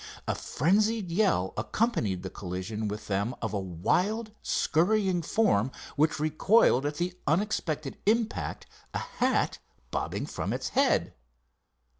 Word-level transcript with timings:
A 0.27 0.33
frenzied 0.33 1.11
yell 1.11 1.53
accompanied 1.55 2.23
the 2.23 2.31
collision 2.31 2.87
with 2.87 3.05
them 3.05 3.35
of 3.39 3.53
a 3.53 3.59
wild, 3.59 4.31
scurrying 4.41 5.21
form, 5.21 5.71
which 5.95 6.19
recoiled 6.19 6.87
at 6.87 6.95
the 6.95 7.13
unexpected 7.27 7.99
impact, 8.07 8.65
a 8.95 8.97
hat 8.97 9.59
bobbing 9.91 10.25
from 10.25 10.53
its 10.53 10.69
head. 10.69 11.13